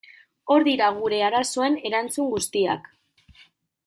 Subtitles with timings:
[0.53, 2.89] Hor dira gure arazoen erantzun guziak.